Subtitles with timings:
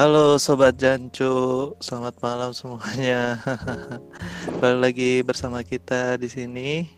[0.00, 3.36] Halo Sobat Jancu, selamat malam semuanya.
[4.48, 6.88] Kembali lagi bersama kita di sini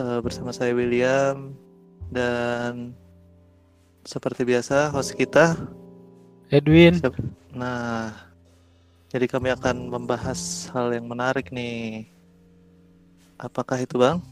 [0.00, 1.52] uh, bersama saya William
[2.08, 2.96] dan
[4.08, 5.52] seperti biasa host kita
[6.48, 6.96] Edwin.
[7.52, 8.08] Nah,
[9.12, 12.08] jadi kami akan membahas hal yang menarik nih.
[13.36, 14.24] Apakah itu, Bang?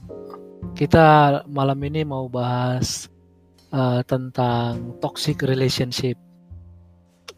[0.73, 3.05] Kita malam ini mau bahas
[3.69, 6.17] uh, tentang toxic relationship.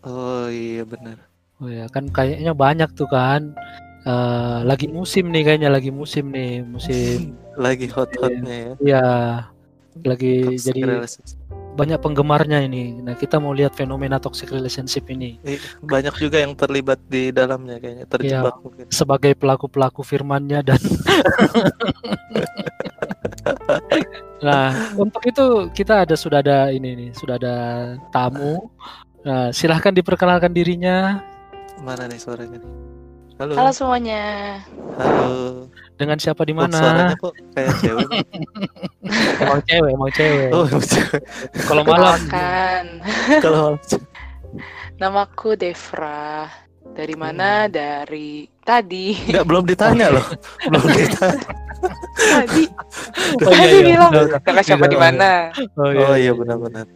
[0.02, 1.19] Oh iya benar.
[1.62, 3.55] Oh ya kan kayaknya banyak tuh kan.
[4.02, 7.38] Uh, lagi musim nih kayaknya lagi musim nih musim.
[7.65, 8.73] lagi hot-hotnya ya.
[8.83, 9.07] Iya.
[10.02, 11.07] Lagi toxic jadi
[11.73, 13.01] banyak penggemarnya ini.
[13.01, 15.41] Nah kita mau lihat fenomena toxic relationship ini.
[15.80, 18.84] Banyak juga yang terlibat di dalamnya kayaknya terjebak ya, mungkin.
[18.93, 20.82] Sebagai pelaku-pelaku firmannya dan.
[24.43, 27.57] nah untuk itu kita ada sudah ada ini nih sudah ada
[28.10, 28.59] tamu
[29.23, 31.23] Nah, silahkan diperkenalkan dirinya.
[31.78, 32.73] Mana nih suaranya nih?
[33.38, 33.54] Halo.
[33.54, 34.23] Halo semuanya.
[34.98, 35.66] Halo.
[35.95, 36.74] Dengan siapa di mana?
[36.74, 38.09] Suaranya kok kayak cewek.
[39.46, 40.51] emang cewek, emang cewek.
[40.51, 41.23] Oh, emang cewek.
[41.66, 42.84] Kalau malam kan.
[43.45, 43.79] Kalau malam.
[44.98, 46.51] Namaku Devra.
[46.82, 47.70] Dari mana?
[47.70, 47.73] Hmm.
[47.79, 49.14] Dari tadi.
[49.30, 50.26] Enggak, belum ditanya loh.
[50.70, 51.46] belum ditanya.
[52.18, 52.64] tadi.
[53.38, 53.82] Oh, iya, iya.
[53.86, 54.10] bilang,
[54.42, 55.54] kakak siapa di mana?
[55.79, 56.86] Oh iya, oh, iya benar-benar.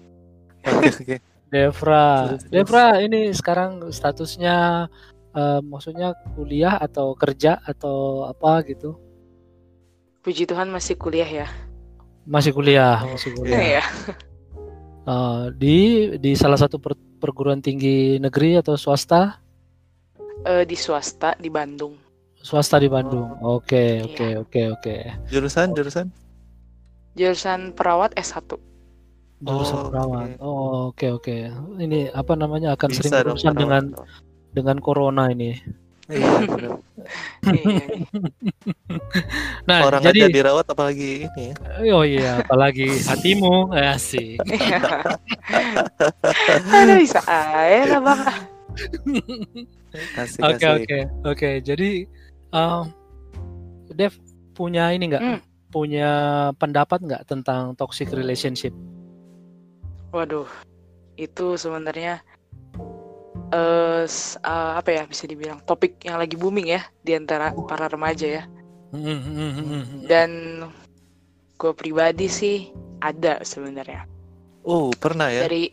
[0.67, 1.36] Oke, oke.
[1.51, 2.35] Devra.
[2.51, 4.89] Devra ini sekarang statusnya
[5.37, 8.99] uh, maksudnya kuliah atau kerja atau apa gitu?
[10.27, 11.47] Puji Tuhan masih kuliah ya.
[12.27, 13.61] Masih kuliah, masih kuliah.
[13.63, 13.85] Iya.
[15.07, 19.39] uh, di di salah satu per, perguruan tinggi negeri atau swasta?
[20.43, 21.95] Uh, di swasta di Bandung.
[22.43, 23.39] Swasta di Bandung.
[23.39, 24.07] Oke, iya.
[24.07, 24.95] oke, oke, oke.
[25.31, 26.11] Jurusan jurusan?
[27.15, 28.59] Jurusan perawat S1
[29.41, 30.29] jurusan oh, perawat.
[30.29, 30.37] Okay.
[30.41, 31.25] Oh, oke okay, oke.
[31.25, 31.41] Okay.
[31.85, 33.85] Ini apa namanya akan Bisa sering berurusan dengan
[34.57, 35.61] dengan corona ini.
[36.07, 36.71] Iya, iya.
[39.69, 41.55] nah, orang jadi aja dirawat apalagi ini ya.
[41.91, 44.39] Oh iya, apalagi hatimu asik.
[46.79, 48.23] Ada bisa aja bang.
[50.47, 51.51] Oke oke oke.
[51.67, 52.07] Jadi
[52.55, 52.87] um,
[53.91, 54.15] Dev
[54.55, 55.23] punya ini nggak?
[55.23, 55.39] Hmm.
[55.75, 56.11] Punya
[56.55, 58.71] pendapat nggak tentang toxic relationship?
[60.15, 60.49] Waduh,
[61.17, 62.23] itu sebenarnya
[63.53, 64.05] uh,
[64.43, 68.45] uh, apa ya bisa dibilang topik yang lagi booming ya di antara para remaja ya.
[70.07, 70.63] Dan
[71.57, 72.57] gue pribadi sih
[73.03, 74.07] ada sebenarnya.
[74.67, 75.45] Oh pernah ya?
[75.45, 75.73] Dari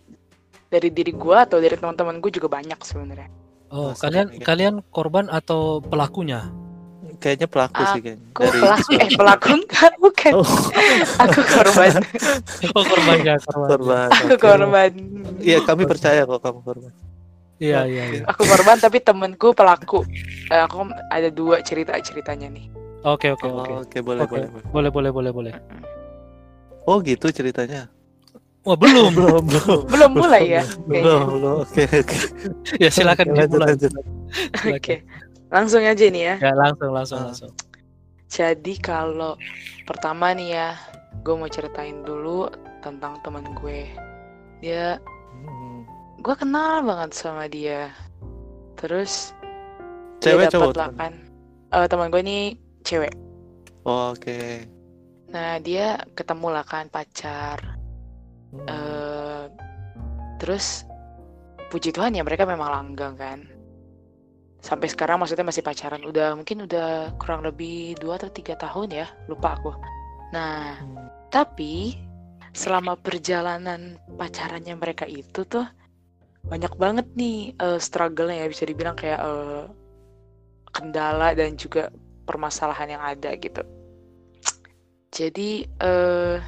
[0.74, 3.30] dari diri gue atau dari teman-teman gue juga banyak sebenarnya.
[3.74, 6.50] Oh, kalian kalian korban atau pelakunya?
[7.24, 8.28] Kayaknya pelaku aku sih kayaknya.
[8.36, 10.34] Dari pelaku eh pelaku enggak bukan.
[10.36, 10.60] Oh.
[11.24, 11.94] aku korban.
[12.76, 13.68] oh korban ya korban.
[13.72, 14.44] korban aku okay.
[14.44, 14.92] korban.
[15.40, 16.92] Iya kami percaya kok kamu korban.
[17.64, 18.04] Iya iya.
[18.12, 18.22] iya.
[18.28, 20.04] Aku korban tapi temenku pelaku.
[20.52, 22.68] Eh, aku ada dua cerita ceritanya nih.
[23.08, 23.72] Oke oke oh, oke.
[23.88, 25.54] Oke boleh boleh boleh boleh boleh boleh.
[26.84, 27.88] Oh gitu ceritanya.
[28.68, 30.64] Wah belum belum belum belum mulai ya.
[30.84, 32.18] Belum belum oke oke.
[32.84, 33.80] Ya silakan dimulai.
[34.76, 35.08] Oke.
[35.54, 36.36] Langsung aja nih ya.
[36.42, 37.26] Ya langsung langsung uh.
[37.30, 37.52] langsung.
[38.26, 39.38] Jadi kalau
[39.86, 40.70] pertama nih ya,
[41.22, 42.50] gue mau ceritain dulu
[42.82, 43.86] tentang teman gue.
[44.66, 45.86] Dia, hmm.
[46.26, 47.94] gue kenal banget sama dia.
[48.82, 49.38] Terus
[50.26, 51.14] cewek dia dapat lakan.
[51.70, 53.14] Uh, teman gue ini cewek.
[53.86, 54.26] Oh, Oke.
[54.26, 54.52] Okay.
[55.30, 57.62] Nah dia ketemu lah kan pacar.
[58.50, 58.66] Hmm.
[58.66, 59.46] Uh,
[60.42, 60.90] terus
[61.70, 63.53] puji Tuhan ya mereka memang langgang kan
[64.64, 66.02] sampai sekarang maksudnya masih pacaran.
[66.08, 69.08] Udah mungkin udah kurang lebih dua atau tiga tahun ya.
[69.28, 69.76] Lupa aku.
[70.32, 71.28] Nah hmm.
[71.28, 72.00] tapi
[72.56, 75.66] selama perjalanan pacarannya mereka itu tuh
[76.48, 79.66] banyak banget nih uh, struggle-nya ya bisa dibilang kayak uh,
[80.70, 81.92] kendala dan juga
[82.24, 83.64] permasalahan yang ada gitu.
[85.14, 86.42] Jadi uh,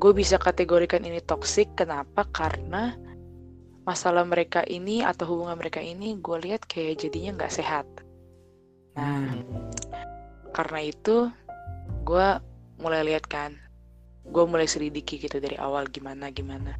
[0.00, 1.68] gue bisa kategorikan ini toxic.
[1.76, 2.24] Kenapa?
[2.32, 2.96] Karena
[3.84, 7.86] masalah mereka ini atau hubungan mereka ini gue lihat kayak jadinya nggak sehat.
[8.96, 9.70] Nah, hmm.
[10.56, 11.28] karena itu
[12.04, 12.28] gue
[12.80, 13.52] mulai lihat kan,
[14.24, 16.76] gue mulai selidiki gitu dari awal gimana gimana.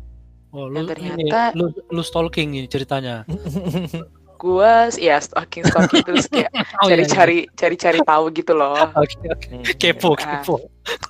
[0.54, 3.26] Oh, lu, Dan ternyata ini, lu, lu stalking nih ceritanya.
[4.44, 8.06] gue ya stalking stalking terus kayak oh, cari-cari iya, cari-cari iya.
[8.06, 8.76] tahu gitu loh.
[9.00, 9.48] Oke okay, oke.
[9.64, 9.92] Okay.
[9.96, 10.56] Kepo nah, kepo.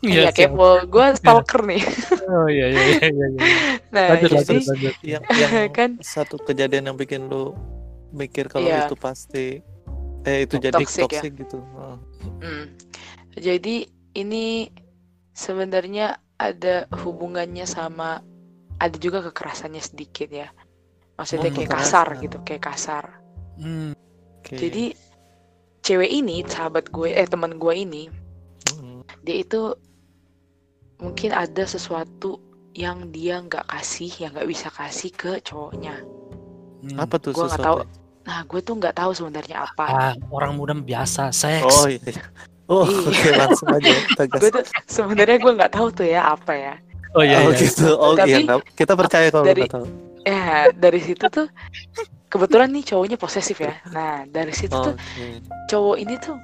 [0.07, 0.69] Iya kepo.
[0.87, 1.83] Gue stalker nih.
[2.31, 3.27] oh iya iya iya iya.
[3.35, 3.49] iya.
[3.95, 4.95] Nah lanjut, jadi lanjut, lanjut.
[5.03, 7.55] yang, yang kan satu kejadian yang bikin lu
[8.15, 8.87] mikir kalau iya.
[8.87, 9.59] itu pasti
[10.25, 11.41] eh itu jadi toxic, toxic ya?
[11.43, 11.59] gitu.
[11.75, 11.99] Oh.
[12.39, 12.71] Hmm.
[13.35, 14.71] Jadi ini
[15.35, 18.23] sebenarnya ada hubungannya sama
[18.79, 20.51] ada juga kekerasannya sedikit ya
[21.15, 21.91] maksudnya Oh, kayak kekerasan.
[21.91, 23.05] kasar gitu kayak kasar
[23.56, 23.93] Hmm.
[24.37, 24.56] Oke.
[24.56, 24.85] jadi
[25.81, 28.05] cewek ini sahabat gue eh teman gue ini
[28.75, 29.01] Mm.
[29.23, 29.77] dia itu
[30.97, 32.41] mungkin ada sesuatu
[32.73, 35.95] yang dia nggak kasih yang nggak bisa kasih ke cowoknya
[36.83, 36.99] Hmm.
[36.99, 37.85] apa tuh Gua nggak sesuatu?
[38.23, 41.65] nah gue tuh nggak tahu sebenarnya apa Ah, orang muda biasa seks.
[41.65, 42.00] Oh iya.
[42.03, 42.25] iya.
[42.65, 43.05] Oh Iya.
[43.07, 43.93] oke langsung aja
[44.27, 46.75] gue tuh sebenarnya gue nggak tahu tuh ya apa ya
[47.12, 47.61] Oh iya, oh iya.
[47.61, 47.89] gitu.
[47.95, 48.59] Oh Tapi iya.
[48.71, 49.87] Kita percaya kalau dari- nggak tahu.
[50.25, 51.47] Ya dari situ tuh
[52.26, 53.76] kebetulan nih cowoknya posesif ya.
[53.93, 54.94] Nah dari situ Oh, tuh
[55.69, 56.37] cowok ini tuh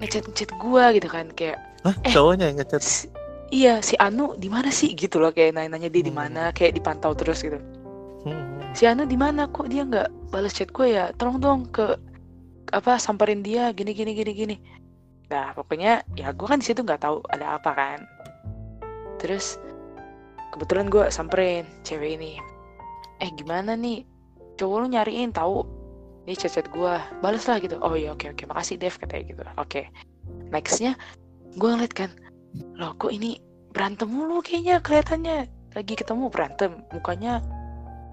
[0.00, 2.10] ngechat ngechat gue gitu kan kayak Hah, Eh.
[2.10, 2.82] cowoknya yang ngechat.
[2.82, 3.08] "Si-
[3.48, 4.90] iya si Anu di mana sih?
[4.92, 6.20] Gitu loh kayak nanya nanya dia di Hmm.
[6.20, 7.60] mana kayak dipantau terus gitu.
[8.26, 8.58] Hmm.
[8.74, 9.46] si Anu di mana?
[9.46, 11.14] Kok dia nggak balas chat gue ya?
[11.14, 11.94] Tolong dong ke
[12.74, 14.56] apa samperin dia gini gini gini gini.
[15.30, 17.98] Nah pokoknya ya gue kan di situ nggak tahu ada apa kan.
[19.16, 19.56] Terus
[20.50, 22.36] kebetulan gue samperin cewek ini
[23.20, 24.04] eh gimana nih?
[24.56, 25.64] Cowok lu nyariin tahu?
[26.26, 27.78] Ini chat chat gue balas lah gitu.
[27.80, 28.44] Oh iya oke oke.
[28.50, 29.42] Makasih Dev katanya gitu.
[29.60, 29.88] Oke.
[30.50, 30.98] Nextnya
[31.56, 32.10] gue ngeliat kan
[32.76, 33.36] loh kok ini
[33.70, 35.46] berantem mulu kayaknya kelihatannya.
[35.76, 36.82] Lagi ketemu berantem.
[36.90, 37.44] Mukanya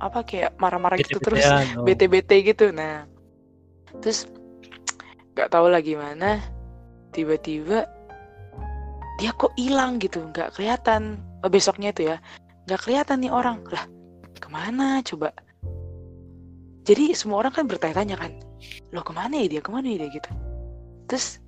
[0.03, 1.88] apa kayak marah-marah gitu terus oh.
[1.88, 2.69] bete-bete gitu.
[2.69, 3.07] Nah
[4.03, 4.29] terus
[5.33, 6.38] nggak tahu lah gimana
[7.15, 7.89] tiba-tiba
[9.17, 10.21] dia kok hilang gitu.
[10.29, 11.17] Nggak kelihatan.
[11.41, 12.17] Oh, besoknya itu ya.
[12.69, 13.57] Nggak kelihatan nih orang.
[13.73, 13.85] Lah
[14.53, 15.33] ke mana coba
[16.85, 18.38] jadi semua orang kan bertanya-tanya kan
[18.94, 20.29] loh ke mana ya dia ke mana ya dia gitu
[21.09, 21.41] terus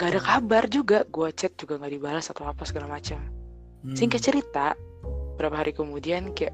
[0.00, 3.20] nggak ada kabar juga gua chat juga nggak dibalas atau apa segala macam
[3.86, 3.94] Hmm.
[3.94, 4.74] Singkat cerita,
[5.38, 6.50] beberapa hari kemudian kayak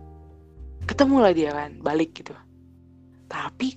[0.85, 2.37] ketemu lah dia kan, balik gitu.
[3.33, 3.73] Tapi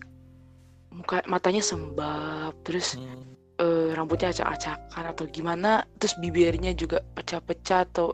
[0.91, 3.31] muka matanya sembab, terus Hmm.
[3.55, 8.11] eh, rambutnya acak-acakan atau gimana, terus bibirnya juga pecah-pecah atau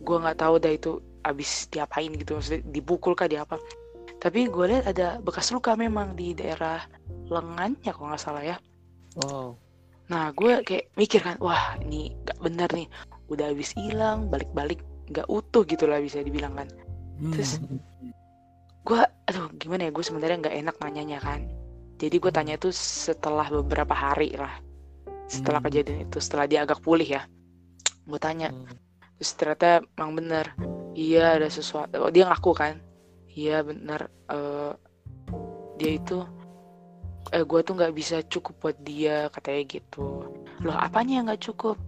[0.00, 3.58] gua nggak tahu dah itu abis diapain gitu, maksudnya dipukul kah dia apa.
[4.22, 6.82] Tapi gue lihat ada bekas luka memang di daerah
[7.26, 8.56] lengannya kalau nggak salah ya.
[9.18, 9.58] Wow.
[10.10, 12.86] Nah, gue kayak mikir kan, wah ini gak bener nih.
[13.32, 16.68] Udah habis hilang, balik-balik nggak utuh gitu lah bisa dibilang kan.
[17.18, 17.32] Hmm.
[17.32, 17.62] terus-
[18.82, 18.98] Gue,
[19.30, 21.46] aduh gimana ya, gue sebenarnya nggak enak nanyanya kan.
[22.02, 24.58] Jadi gue tanya itu setelah beberapa hari lah.
[25.30, 25.70] Setelah Hmm.
[25.70, 27.22] kejadian itu, setelah dia agak pulih ya.
[28.10, 28.74] Gue tanya, Hmm.
[29.22, 30.50] terus ternyata emang bener.
[30.92, 32.76] Iya ada sesuatu, oh, dia ngaku kan.
[33.32, 34.72] Iya bener, eh,
[35.80, 36.20] dia itu
[37.32, 40.28] eh gue tuh nggak bisa cukup buat dia katanya gitu.
[40.60, 41.80] Loh apanya yang nggak cukup?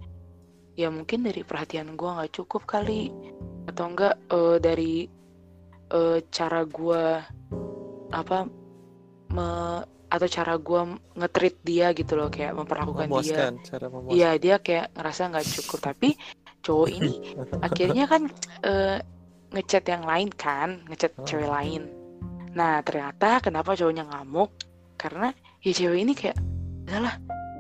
[0.75, 3.13] Ya mungkin dari perhatian gue nggak cukup kali.
[3.69, 4.95] Atau enggak eh, dari
[5.93, 7.05] eh, cara gue
[8.09, 8.49] apa
[9.37, 10.81] me- atau cara gue
[11.19, 12.33] nge-treat dia gitu loh.
[12.33, 13.13] Kayak memperlakukan dia.
[13.13, 14.17] Memuaskan cara memuaskan.
[14.17, 15.79] iya dia kayak ngerasa nggak cukup.
[15.93, 16.09] Tapi
[16.65, 17.37] cowok ini.
[17.67, 18.33] Akhirnya kan
[18.65, 18.99] eh,
[19.53, 21.23] ngechat yang lain kan ngechat Oh.
[21.23, 21.87] cewek lain.
[22.57, 24.51] Nah ternyata kenapa cowoknya ngamuk?
[24.99, 25.31] Karena
[25.63, 26.41] ya cewek ini kayak
[26.89, 27.15] udahlah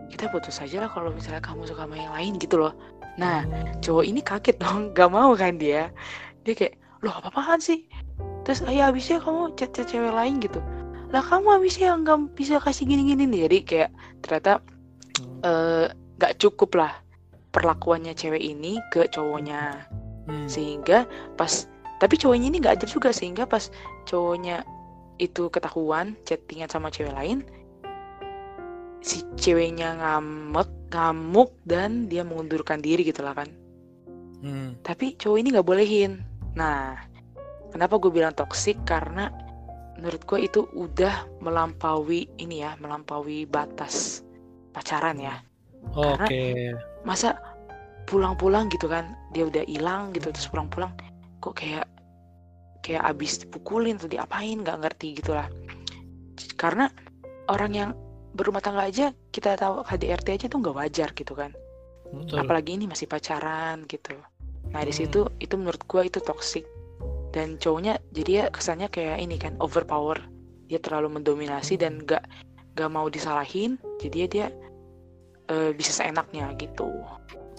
[0.08, 2.72] kita putus aja lah kalau misalnya kamu suka sama yang lain gitu loh.
[3.20, 3.44] Nah
[3.84, 5.92] cowok ini kaget dong gak mau kan dia?
[6.42, 6.74] Dia kayak
[7.04, 7.84] loh apa apaan sih?
[8.48, 10.58] Terus ayah habisnya kamu chat chat cewek lain gitu.
[11.12, 13.40] Lah kamu habisnya nggak bisa kasih gini gini nih.
[13.46, 13.90] Jadi kayak
[14.24, 14.52] ternyata
[15.14, 15.38] Hmm.
[15.46, 15.86] eh,
[16.18, 16.90] nggak cukup lah
[17.54, 19.86] perlakuannya cewek ini ke cowoknya
[20.24, 20.48] Hmm.
[20.48, 21.04] sehingga
[21.36, 21.69] pas
[22.00, 23.69] tapi cowoknya ini nggak adil juga sehingga pas
[24.08, 24.64] cowoknya
[25.20, 27.44] itu ketahuan chattingan sama cewek lain
[29.05, 33.52] si ceweknya ngamuk ngamuk dan dia mengundurkan diri gitu lah kan
[34.44, 34.76] Hmm.
[34.81, 36.24] tapi cowok ini nggak bolehin
[36.56, 36.96] nah
[37.72, 39.29] kenapa gue bilang toksik karena
[40.00, 44.24] menurut gue itu udah melampaui ini ya melampaui batas
[44.72, 45.36] pacaran ya
[45.93, 46.72] Oke.
[47.05, 47.39] Masa
[48.08, 49.15] pulang-pulang gitu kan?
[49.32, 50.93] Dia udah hilang gitu terus pulang-pulang.
[51.41, 51.87] Kok kayak
[52.84, 54.61] kayak abis dipukulin atau diapain?
[54.61, 55.49] Nggak ngerti gitulah.
[56.56, 56.89] Karena
[57.49, 57.91] orang yang
[58.34, 61.55] berumah tangga aja kita tahu KDRT aja tuh nggak wajar gitu kan.
[62.15, 62.46] Betul.
[62.46, 64.15] apalagi ini masih pacaran gitu.
[64.70, 65.01] Nah di Hmm.
[65.03, 66.63] situ itu menurut gua itu toxic.
[67.34, 70.23] Dan cowoknya jadi ya kesannya kayak ini kan overpower.
[70.70, 72.23] Dia terlalu mendominasi dan nggak
[72.79, 73.82] nggak mau disalahin.
[73.99, 74.46] Jadi ya dia
[75.46, 76.89] eh, bisa seenaknya gitu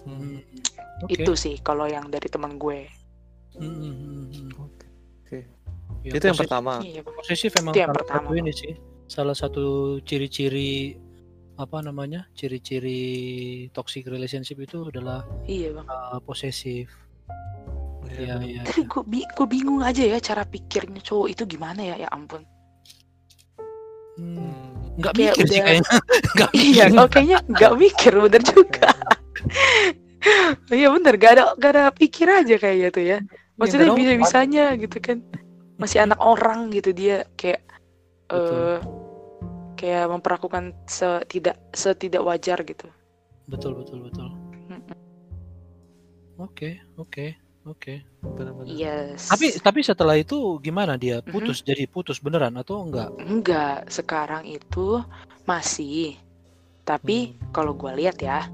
[0.02, 0.38] Hmm.
[0.38, 0.40] Hmm.
[1.02, 1.18] Oke.
[1.18, 2.86] itu sih kalau yang dari teman gue
[3.52, 4.50] Hmm, hmm, hmm, hmm.
[5.24, 5.38] Oke.
[6.02, 6.78] Ya, Itu yang pertama.
[6.78, 8.20] iya Posesif memang Itu yang salah pertama.
[8.22, 8.72] satu ini sih.
[9.06, 9.64] Salah satu
[10.00, 10.94] ciri-ciri
[11.56, 12.28] apa namanya?
[12.32, 13.00] Ciri-ciri
[13.70, 16.86] toxic relationship itu adalah iya bang uh, posesif.
[18.06, 18.62] Iya, Iya, iya.
[18.62, 22.44] tapi gue, bi- gue bingung aja ya cara pikirnya cowok itu gimana ya ya ampun
[24.14, 24.85] Hmm.
[24.96, 25.90] Nggak Kayak mikir sih udah- kayaknya.
[26.36, 26.98] Nggak iya mikir.
[26.98, 28.88] oh, kayaknya nggak mikir bener juga
[30.74, 33.18] iya bener gak ada gak ada pikir aja kayaknya tuh ya
[33.54, 35.18] maksudnya nggak ada bisa bisanya gitu kan
[35.76, 37.62] masih anak orang gitu dia kayak
[38.26, 38.50] Betul.
[38.50, 38.78] eh
[39.76, 42.88] kayak memperlakukan setidak setidak wajar gitu.
[43.46, 44.26] betul betul betul
[44.66, 44.96] Mm-mm.
[46.40, 49.28] oke oke oke benar-benar Yes.
[49.28, 51.30] tapi tapi setelah itu gimana dia Mhm.
[51.34, 55.02] putus jadi putus beneran atau enggak enggak sekarang itu
[55.44, 56.18] masih.
[56.86, 57.50] Tapi Hmm.
[57.50, 58.46] kalau gua lihat ya,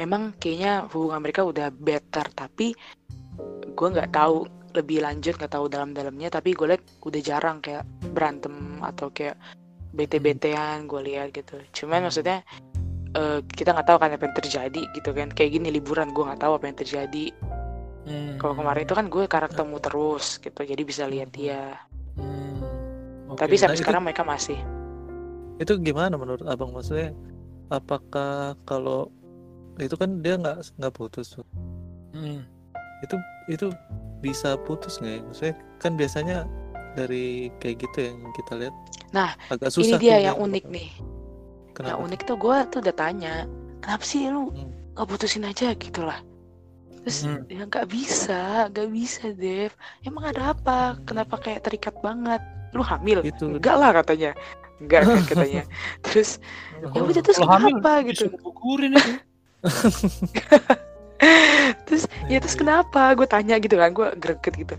[0.00, 2.24] memang kayaknya hubungan mereka udah better.
[2.32, 2.72] Tapi
[3.72, 6.32] gua nggak tahu lebih lanjut, nggak tahu dalam-dalamnya.
[6.32, 9.38] Tapi gue lihat udah jarang kayak berantem atau kayak
[9.94, 11.60] bete-betean gue lihat gitu.
[11.72, 12.06] Cuman Hmm.
[12.08, 12.38] maksudnya
[13.14, 15.30] eh, kita nggak tahu kan apa yang terjadi gitu kan.
[15.30, 17.24] Kayak gini liburan gue nggak tahu apa yang terjadi.
[18.04, 18.36] Hmm.
[18.36, 21.80] Kalau kemarin itu kan gue ketemu terus gitu, jadi bisa lihat dia.
[22.14, 22.60] Hmm,
[23.26, 23.40] oke.
[23.40, 24.58] Tapi sampai Nah, itu- sekarang mereka masih.
[25.54, 27.14] itu gimana menurut abang maksudnya
[27.68, 29.06] apakah kalau
[29.78, 31.46] itu kan dia nggak nggak putus tuh
[32.10, 32.42] Hmm,
[33.00, 33.14] itu
[33.46, 33.66] itu
[34.18, 36.36] bisa putus nggak ya maksudnya kan biasanya
[36.92, 38.74] dari kayak gitu yang kita lihat
[39.10, 40.88] Nah, agak Ini susah dia tuh yang dia unik nih.
[41.70, 43.34] kenapa Yang unik tuh gue tuh udah tanya,
[43.78, 44.70] kenapa sih lu Hmm.
[44.92, 46.18] nggak putusin aja gitu lah.
[47.04, 47.44] Terus Hmm.
[47.52, 49.76] ya nggak bisa, nggak bisa Dev.
[50.00, 50.96] Emang ada apa?
[51.04, 52.40] Kenapa kayak terikat banget?
[52.72, 53.20] Lu hamil?
[53.20, 53.60] Itu.
[53.60, 54.32] Enggak lah katanya.
[54.80, 55.62] Enggak kan katanya.
[56.00, 56.40] Terus
[56.80, 58.32] ya udah terus hamil, kenapa gitu?
[58.40, 59.12] gugurin itu
[61.88, 63.12] terus ya terus kenapa?
[63.16, 64.74] Gue tanya gitu kan, gue greget gitu.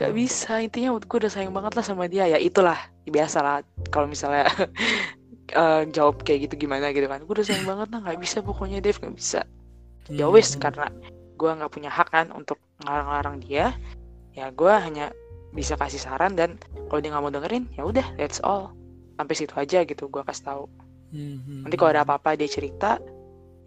[0.00, 0.18] Gak Hmm.
[0.18, 2.24] bisa, intinya gue udah sayang banget lah sama dia.
[2.26, 3.56] Ya itulah, biasa lah.
[3.92, 4.48] Kalau misalnya
[5.60, 7.20] eh, jawab kayak gitu gimana gitu kan.
[7.24, 9.44] Gue udah sayang banget lah, nggak bisa pokoknya Dev, nggak bisa.
[10.10, 10.42] Ya Hmm.
[10.58, 10.90] karena
[11.40, 13.72] gue nggak punya hak kan untuk ngarang-ngarang dia.
[14.36, 15.16] Ya gue hanya
[15.56, 16.60] bisa kasih saran dan
[16.92, 18.76] kalau dia nggak mau dengerin, ya udah, that's all.
[19.16, 20.64] Sampai situ aja gitu, gue kasih tahu.
[21.10, 22.12] Hmm, Nanti kalau ada hmm.
[22.12, 23.00] apa-apa dia cerita,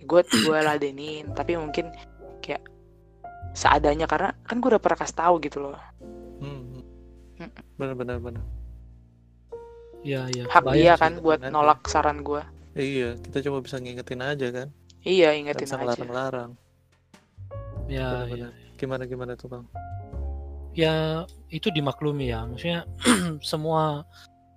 [0.06, 1.34] gue gue ladenin.
[1.34, 1.90] Tapi mungkin
[2.46, 2.62] kayak
[3.58, 5.78] seadanya karena kan gue udah pernah kasih tahu gitu loh.
[6.38, 6.74] Hmm.
[7.42, 7.50] Mm.
[7.82, 8.44] benar-benar benar
[10.06, 12.44] ya ya Hak dia kan buat nolak saran gue.
[12.78, 14.68] iya kita cuma bisa ngingetin aja kan
[15.04, 15.76] Iya, ingetin aja.
[15.76, 16.52] ngelarang-larang
[17.88, 18.52] ya ya benar-benar.
[18.80, 19.66] gimana gimana tuh bang?
[20.74, 20.96] Ya
[21.54, 22.46] itu dimaklumi ya.
[22.50, 22.88] Maksudnya
[23.52, 24.06] semua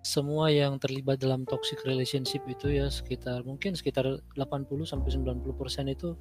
[0.07, 4.07] semua yang terlibat dalam toxic relationship itu ya sekitar mungkin sekitar
[4.39, 6.15] 80 sampai 90 persen itu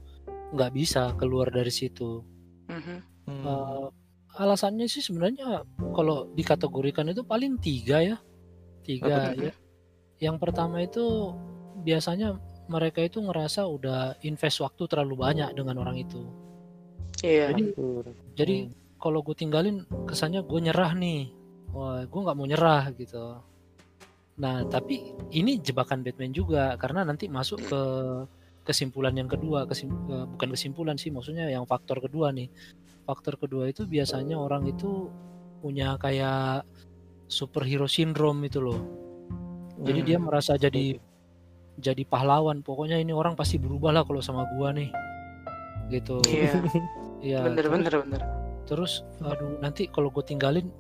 [0.52, 2.26] nggak bisa keluar dari situ.
[2.68, 2.98] Mhm.
[3.26, 3.46] Hmm.
[3.46, 3.88] Eh,
[4.42, 8.18] alasannya sih sebenarnya kalau dikategorikan itu paling tiga ya.
[8.86, 9.54] Tiga Apa ya
[10.20, 11.36] yang pertama itu
[11.84, 12.40] biasanya
[12.72, 16.24] mereka itu ngerasa udah invest waktu terlalu banyak dengan orang itu
[17.26, 17.46] Iya.
[17.50, 18.06] jadi Betul.
[18.38, 18.72] jadi Hmm.
[19.02, 21.34] kalau gue tinggalin kesannya gue nyerah nih
[21.74, 23.42] wah gue nggak mau nyerah gitu
[24.36, 27.82] nah tapi ini jebakan Batman juga karena nanti masuk ke
[28.66, 32.50] kesimpulan yang kedua kesim, bukan kesimpulan sih maksudnya yang faktor kedua nih
[33.06, 35.08] faktor kedua itu biasanya orang itu
[35.62, 36.66] punya kayak
[37.30, 38.82] superhero syndrome itu loh
[39.86, 40.08] jadi Hmm.
[40.10, 40.98] dia merasa jadi
[41.78, 44.90] jadi pahlawan pokoknya ini orang pasti berubah lah kalau sama gua nih
[45.94, 46.18] gitu
[47.20, 48.22] Iya, ya bener terus- bener bener.
[48.66, 50.74] terus aduh nanti kalau gue tinggalin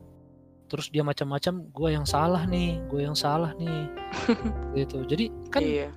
[0.65, 3.85] terus dia macam-macam gue yang salah nih gue yang salah nih
[4.75, 5.89] gitu jadi kan Iya.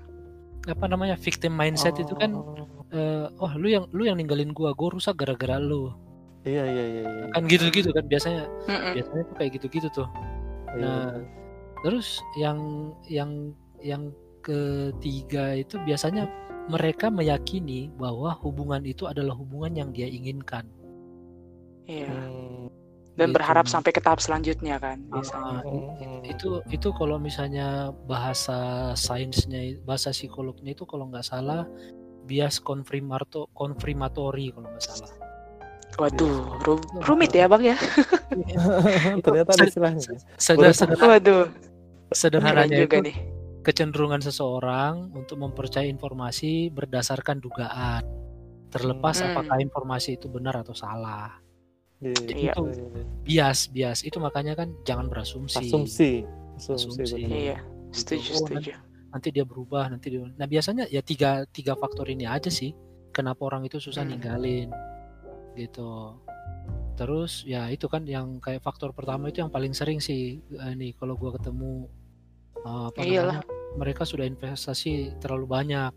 [0.68, 2.52] apa namanya victim mindset itu kan Oh.
[2.90, 5.96] eh, oh lu yang lu yang ninggalin gue gue rusak gara-gara lu
[6.44, 8.92] iya iya iya iya kan gitu-gitu kan biasanya Mm-mm.
[8.94, 10.08] biasanya tuh kayak gitu-gitu tuh
[10.68, 11.12] Iya, nah,
[11.80, 12.58] terus yang
[13.08, 16.28] yang yang ketiga itu biasanya
[16.68, 20.68] mereka meyakini bahwa hubungan itu adalah hubungan yang dia inginkan
[21.84, 22.04] Iya.
[22.06, 22.68] Hmm.
[23.16, 23.36] Dan gitu.
[23.40, 25.58] berharap sampai ke tahap selanjutnya kan biasanya.
[25.58, 26.20] Ah, Hmm.
[26.22, 31.64] itu itu kalau misalnya bahasa sainsnya bahasa psikolognya itu kalau nggak salah
[32.22, 35.10] bias konfirmato konfirmatori kalau nggak salah
[35.96, 37.76] Waduh, ru- rumit ya bang ya.
[39.24, 40.04] ternyata ada istilahnya
[40.36, 43.16] Seder- seder- Waduh, keren sederhananya juga itu nih.
[43.68, 48.00] Kecenderungan seseorang untuk mempercayai informasi berdasarkan dugaan
[48.68, 49.28] terlepas Hmm.
[49.30, 51.36] apakah informasi itu benar atau salah
[52.00, 52.52] Iya, Iya.
[52.54, 53.04] iya, iya.
[53.26, 56.22] bias bias itu makanya kan jangan berasumsi asumsi
[56.56, 57.12] asumsi Asumsi.
[57.20, 57.36] benar.
[57.36, 57.56] Iya,
[57.90, 58.70] setuju Oh, setuju.
[59.10, 62.70] nanti dia berubah nanti dia nah biasanya ya tiga tiga faktor ini aja sih
[63.10, 64.14] kenapa orang itu susah Hmm.
[64.14, 64.70] ninggalin
[65.52, 66.14] gitu
[66.94, 70.94] terus ya itu kan yang kayak faktor pertama itu yang paling sering sih eh, nih
[70.94, 71.90] kalau gua ketemu
[72.58, 73.42] eh, apa Iyalah.
[73.42, 75.92] namanya mereka sudah investasi terlalu banyak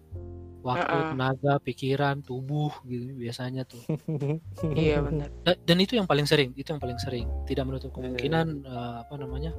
[0.61, 1.09] waktu Heeh.
[1.09, 3.81] tenaga pikiran tubuh gitu biasanya tuh
[4.77, 5.33] Iya benar.
[5.41, 8.95] Da- dan itu yang paling sering itu yang paling sering tidak menutup Iya, kemungkinan eh,
[9.01, 9.51] apa namanya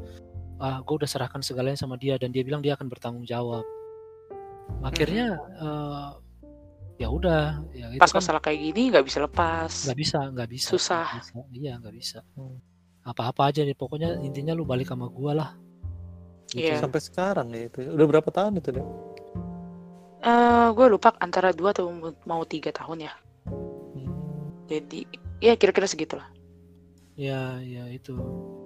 [0.56, 3.66] ah gue udah serahkan segalanya sama dia dan dia bilang dia akan bertanggung jawab
[4.80, 5.26] akhirnya
[5.56, 6.08] eh,
[6.98, 9.72] ya udah ya itu Pas kan masalah kayak gini nggak bisa lepas.
[9.82, 11.06] nggak bisa nggak bisa Susah.
[11.08, 11.40] nggak bisa.
[11.50, 12.62] iya nggak bisa Hmm.
[13.02, 15.50] apa-apa aja nih pokoknya intinya lu balik sama gua lah
[16.52, 16.68] Gitu.
[16.68, 16.78] Iya.
[16.78, 17.80] Sampai sekarang ya itu.
[17.88, 18.86] Udah berapa tahun itu deh?
[20.22, 21.90] Eh, gue lupa antara dua atau
[22.28, 23.12] mau tiga tahun ya.
[24.68, 25.04] Jadi
[25.42, 26.28] ya kira-kira segitulah.
[27.12, 28.16] ya ya itu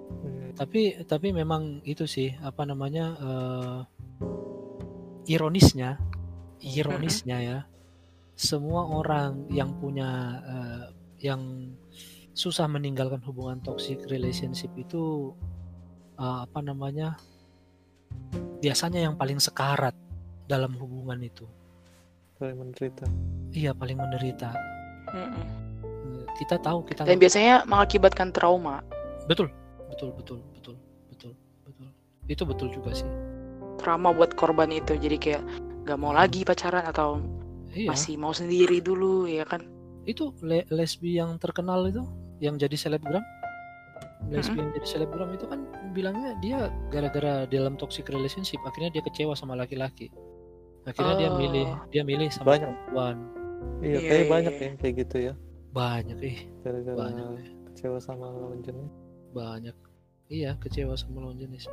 [0.07, 0.55] Hmm.
[0.55, 3.79] tapi tapi memang itu sih apa namanya eh,
[5.27, 5.99] ironisnya
[6.63, 7.59] ironisnya ya
[8.39, 10.09] semua orang yang punya
[10.47, 10.85] eh,
[11.27, 11.73] yang
[12.31, 15.35] susah meninggalkan hubungan toxic relationship itu
[16.15, 17.19] eh, apa namanya
[18.57, 19.93] biasanya yang paling sekarat
[20.45, 21.45] dalam hubungan itu
[22.37, 23.05] Paling menderita.
[23.51, 24.53] iya paling menderita
[25.09, 25.45] Mm-mm.
[26.35, 28.85] kita tahu kita Dan biasanya mengakibatkan trauma.
[29.25, 29.49] betul
[29.87, 30.75] betul betul betul
[31.09, 31.31] betul
[31.63, 31.87] betul
[32.27, 33.07] itu betul juga sih
[33.77, 34.97] Trauma buat korban itu.
[34.97, 35.43] Jadi kayak
[35.85, 37.21] gak mau lagi pacaran atau
[37.71, 39.61] iya masih mau sendiri dulu ya kan.
[40.03, 42.01] itu le- lesbi yang terkenal itu
[42.39, 43.21] yang jadi selebgram
[44.27, 44.43] yang
[44.73, 46.57] jadi selebgram itu kan bilangnya dia
[46.87, 50.09] gara-gara dalam toxic relationship akhirnya dia kecewa sama laki-laki
[50.83, 51.37] akhirnya dia Oh.
[51.37, 52.67] milih dia milih sama Banyak.
[52.67, 53.17] perempuan
[53.77, 55.33] Iya, Iya, kayak iya, banyak ya kayak gitu ya.
[55.69, 57.47] banyak ih Gara-gara banyak eh.
[57.67, 58.89] kecewa sama lawan jenis.
[59.29, 59.75] banyak
[60.27, 61.65] iya kecewa sama lawan jenis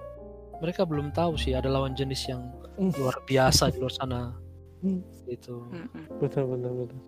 [0.57, 2.91] mereka belum tahu sih ada lawan jenis yang Hmm.
[2.95, 4.21] luar biasa di luar sana
[4.81, 5.01] Hmm.
[5.27, 5.65] itu.
[6.19, 6.99] Benar benar benar.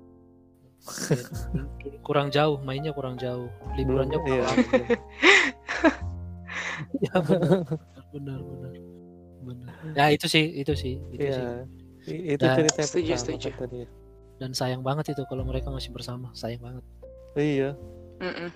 [2.01, 4.47] Kurang jauh mainnya kurang jauh liburannya kurang iya.
[4.47, 4.73] lama.
[6.97, 7.61] ya benar
[8.13, 8.73] benar benar
[9.43, 11.67] benar ya itu sih itu sih itu sih Iya.
[12.07, 13.49] I- Itu Nah, cerita setuju, setuju.
[13.53, 13.89] tadi ya.
[14.37, 16.85] dan sayang banget itu kalau mereka masih bersama sayang banget
[17.35, 17.77] Iya.
[18.19, 18.49] Mm-mm.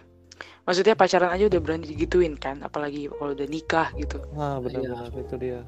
[0.63, 4.63] Maksudnya pacaran aja udah berani digituin kan, apalagi kalau udah nikah gitu, Ah Iya.
[4.63, 5.61] benar-benar itu dia.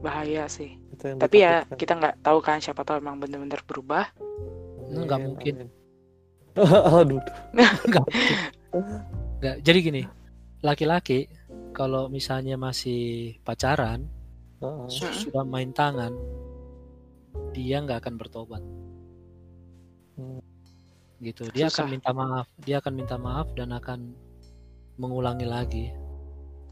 [0.00, 0.76] bahaya sih.
[0.94, 4.08] Tapi ya kita nggak tahu kan siapa tahu emang bener-bener berubah.
[4.96, 5.54] Nggak Amin, mungkin.
[5.56, 5.68] amin.
[7.02, 7.22] Aduh.
[7.84, 8.06] Enggak.
[9.38, 9.56] Enggak.
[9.60, 10.02] Jadi gini,
[10.60, 11.26] laki-laki
[11.74, 14.06] kalau misalnya masih pacaran,
[14.62, 14.86] Heeh.
[14.86, 15.18] su- Mm-mm.
[15.18, 16.14] sudah main tangan,
[17.50, 18.62] dia nggak akan bertobat.
[20.14, 20.38] Hmm.
[21.18, 21.50] Gitu.
[21.50, 21.82] Dia Susah.
[21.82, 22.46] akan minta maaf.
[22.62, 24.14] Dia akan minta maaf dan akan
[24.94, 25.86] mengulangi lagi.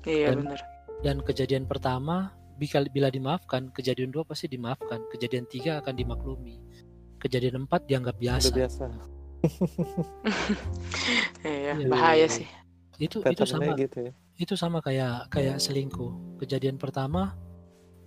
[0.05, 0.61] Iya Dan- bener.
[1.03, 5.03] Dan kejadian pertama, bila, bila dimaafkan, kejadian dua pasti dimaafkan.
[5.11, 6.63] Kejadian tiga akan dimaklumi.
[7.23, 8.51] Kejadian empat dianggap Udah biasa.
[8.53, 8.85] biasa.
[11.43, 11.87] Iya, Iya.
[11.91, 12.47] bahaya sih.
[12.99, 14.13] Itu itu sama gitu ya.
[14.39, 16.39] itu sama kayak kayak selingkuh.
[16.43, 17.35] Kejadian pertama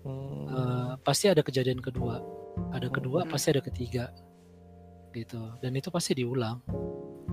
[0.06, 0.46] Hmm.
[0.46, 2.22] Eh, pasti ada kejadian kedua
[2.70, 3.32] ada kedua Hmm.
[3.34, 4.14] pasti ada ketiga
[5.12, 6.62] gitu dan itu pasti diulang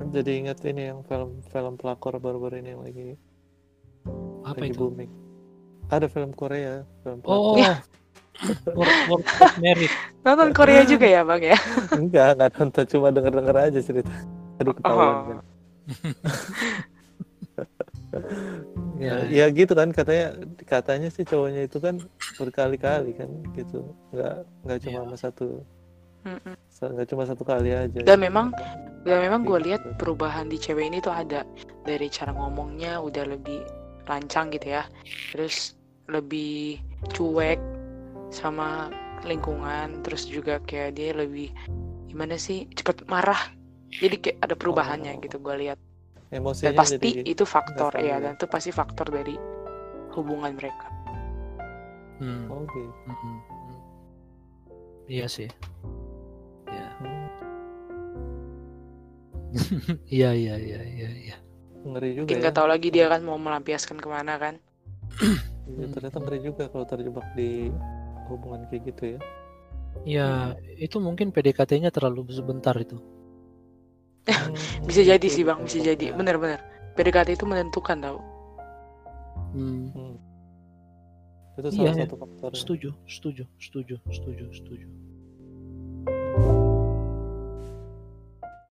[0.09, 3.09] Jadi ingat ini yang film-film pelakor baru-baru ini yang lagi
[4.43, 5.13] apa lagi itu booming.
[5.93, 7.61] Ada film Korea, film oh, pelakor.
[7.61, 7.77] oh.
[8.73, 9.93] Work, work of merit
[10.23, 11.59] Nonton Korea juga ya bang ya?
[11.93, 14.13] enggak, enggak nonton cuma denger-denger aja cerita.
[14.59, 15.23] Aduh ketahuan Oh.
[15.27, 15.39] kan.
[18.99, 20.27] ya, ya gitu kan katanya
[20.63, 21.99] katanya sih cowoknya itu kan
[22.37, 23.83] berkali-kali kan gitu.
[24.11, 25.03] Enggak enggak cuma Iya.
[25.03, 25.47] sama satu
[26.23, 26.55] Mm-mm.
[26.87, 27.99] enggak cuma satu kali aja.
[28.01, 28.55] Dan memang-
[29.03, 29.67] Dan memang gue Gitu.
[29.67, 31.43] lihat perubahan di cewek ini tuh ada
[31.83, 33.67] dari cara ngomongnya udah lebih
[34.07, 34.87] lancang gitu ya,
[35.35, 35.75] terus
[36.07, 36.79] lebih
[37.11, 37.59] cuek
[38.33, 38.89] sama
[39.23, 41.53] lingkungan, terus juga kayak dia lebih
[42.09, 43.39] gimana sih cepet marah.
[43.93, 45.21] Jadi kayak ada perubahannya Oh.
[45.21, 45.79] gitu gue lihat.
[46.33, 49.37] emosinya Dan pasti jadi itu faktor nggak ya, dan itu pasti faktor dari
[50.17, 50.89] hubungan mereka.
[52.17, 52.89] Hmm, oh gitu.
[53.05, 53.39] hmm, hmm.
[55.11, 55.51] iya sih
[56.71, 56.89] ya
[60.23, 61.37] iya iya iya iya iya
[61.83, 62.43] ngeri juga Mungkin ya.
[62.47, 64.55] nggak tahu lagi dia kan mau melampiaskan ke mana kan.
[65.67, 67.75] Iya, ternyata ngeri juga kalau terjebak di
[68.35, 69.21] hubungan kayak gitu ya.
[70.03, 70.29] ya
[70.81, 72.97] itu mungkin PDKT-nya terlalu sebentar itu
[74.23, 74.55] Hmm,
[74.87, 75.89] Bisa jadi gitu, sih bang, bisa gitu.
[75.91, 76.15] jadi.
[76.15, 76.63] Bener-bener.
[76.95, 78.19] PDKT itu menentukan tau.
[79.51, 80.15] Hmm, Hmm.
[81.59, 82.05] Itu Iya, salah ya.
[82.07, 82.51] satu faktor.
[82.57, 84.87] setuju setuju setuju setuju setuju